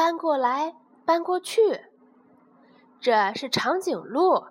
[0.00, 0.74] 搬过来
[1.04, 1.82] 搬过去。
[3.02, 4.46] 这是长颈鹿，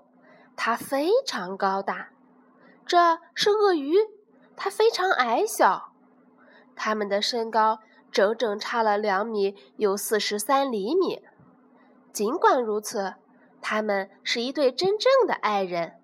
[0.56, 2.10] 它非常高大；
[2.86, 3.96] 这是鳄鱼，
[4.56, 5.92] 它非常矮小。
[6.76, 7.80] 它们的身高
[8.12, 11.24] 整整差了两米有四十三厘米。
[12.14, 13.16] 尽管如此，
[13.60, 16.00] 他们是一对真正的爱人。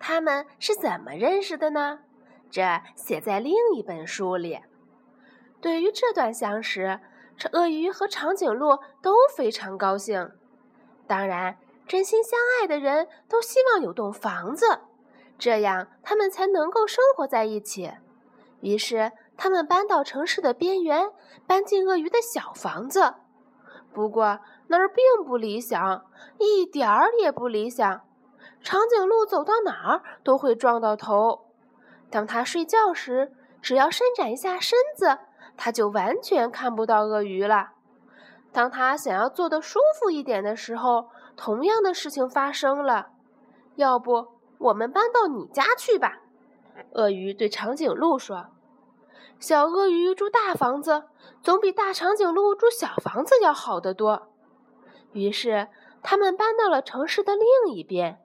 [0.00, 2.00] 他们是怎么认识的呢？
[2.50, 4.62] 这写在另一本书里。
[5.60, 6.98] 对于这段相识，
[7.36, 10.30] 这鳄鱼和长颈鹿都非常高兴。
[11.06, 14.80] 当然，真心相爱的人都希望有栋房子，
[15.38, 17.92] 这样他们才能够生活在一起。
[18.60, 21.10] 于是，他们搬到城市的边缘，
[21.46, 23.14] 搬进鳄鱼的小房子。
[23.92, 26.04] 不过，那儿并不理想，
[26.38, 28.02] 一点儿也不理想。
[28.62, 31.46] 长颈鹿走到哪儿都会撞到头。
[32.10, 35.18] 当它睡觉时，只要伸展一下身子，
[35.56, 37.70] 他就完全看不到鳄鱼了。
[38.52, 43.08] 当他想要坐得舒服一点的时候，同样的事情发生了。
[43.74, 46.20] 要不，我们搬到你家去吧？
[46.92, 48.46] 鳄鱼对长颈鹿说。
[49.38, 51.04] 小鳄鱼住大房子，
[51.42, 54.28] 总比大长颈鹿住小房子要好得多。
[55.12, 55.68] 于是，
[56.02, 58.18] 他们搬到了城市的另一边，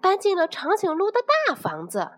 [0.00, 2.12] 搬进了长颈鹿的大房子。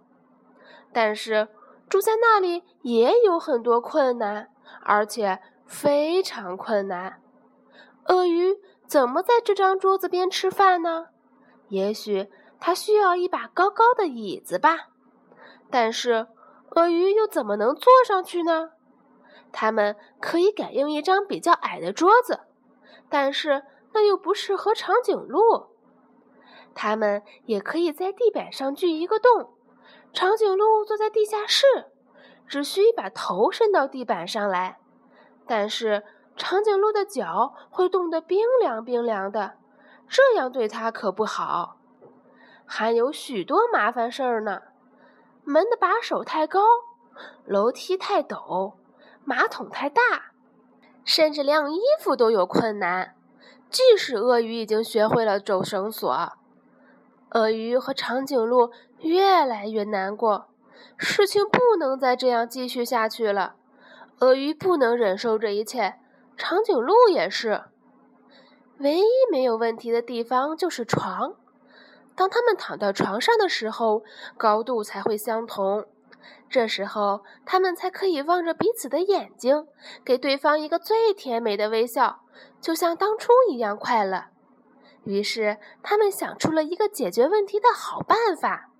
[0.92, 1.48] 但是，
[1.88, 4.50] 住在那里也有很多困难，
[4.84, 7.20] 而且非常困难。
[8.06, 11.08] 鳄鱼怎么在这张桌子边吃饭呢？
[11.68, 14.90] 也许它需要一把高高的椅子吧。
[15.70, 16.28] 但是。
[16.76, 18.70] 鳄鱼又怎么能坐上去呢？
[19.52, 22.40] 它们可以改用一张比较矮的桌子，
[23.08, 23.62] 但是
[23.92, 25.68] 那又不适合长颈鹿。
[26.74, 29.54] 它们也可以在地板上锯一个洞，
[30.12, 31.64] 长颈鹿坐在地下室，
[32.46, 34.78] 只需把头伸到地板上来。
[35.46, 36.04] 但是
[36.36, 39.54] 长颈鹿的脚会冻得冰凉冰凉的，
[40.08, 41.76] 这样对它可不好。
[42.66, 44.62] 还有许多麻烦事儿呢。
[45.46, 46.60] 门的把手太高，
[47.44, 48.72] 楼梯太陡，
[49.24, 50.00] 马桶太大，
[51.04, 53.14] 甚至晾衣服都有困难。
[53.68, 56.32] 即使鳄鱼已经学会了走绳索，
[57.32, 58.70] 鳄鱼和长颈鹿
[59.00, 60.46] 越来越难过。
[60.96, 63.56] 事情不能再这样继续下去了。
[64.20, 65.94] 鳄鱼不能忍受这一切，
[66.36, 67.64] 长颈鹿也是。
[68.78, 71.34] 唯一没有问题的地方就是床。
[72.16, 74.02] 当他们躺到床上的时候，
[74.36, 75.86] 高度才会相同。
[76.48, 79.66] 这时候，他们才可以望着彼此的眼睛，
[80.04, 82.20] 给对方一个最甜美的微笑，
[82.60, 84.26] 就像当初一样快乐。
[85.04, 88.70] 于是，他们想出了一个解决问题的好办法。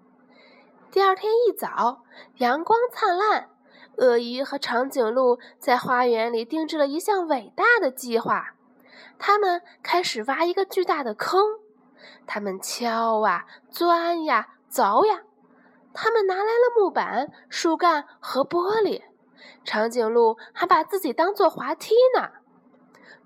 [0.95, 2.05] 第二天一早，
[2.37, 3.51] 阳光灿烂，
[3.97, 8.55] 鳄鱼和长颈鹿在花园里定制了一项伟大的计划。
[9.19, 11.59] 他们开始挖一个巨大的坑。
[12.29, 15.23] 他们敲啊，钻呀，凿呀。
[15.93, 19.03] 他们拿来了木板、树干和玻璃。
[19.65, 22.29] 长颈鹿还把自己当做滑梯呢。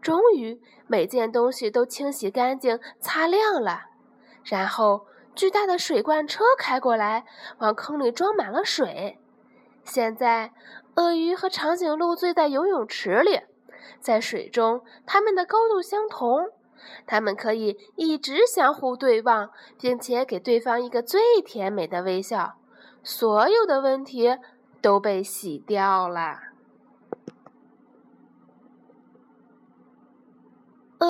[0.01, 3.89] 终于，每件东西都清洗干净、擦亮了。
[4.43, 5.05] 然后，
[5.39, 7.25] 巨大的水罐车开过来，
[7.59, 9.21] 往坑里装满了水。
[9.85, 10.53] 现在，
[10.97, 13.43] 鳄鱼和长颈鹿醉在游泳池里，
[14.01, 16.51] 在水中，它们的高度相同。
[17.07, 19.51] 它们可以一直相互对望，
[19.81, 22.55] 并且给对方一个最甜美的微笑。
[23.05, 24.37] 所有的问题
[24.83, 26.41] 都被洗掉了。